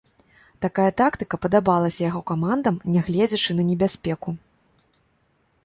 [0.65, 4.29] Такая тактыка падабалася яго камандам, нягледзячы на небяспеку.